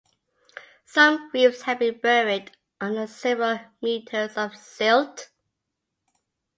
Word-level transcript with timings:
Some 0.87 1.29
reefs 1.31 1.61
have 1.61 1.77
been 1.77 1.99
buried 1.99 2.57
under 2.79 3.05
several 3.05 3.59
metres 3.83 4.35
of 4.35 4.55
silt. 4.57 5.29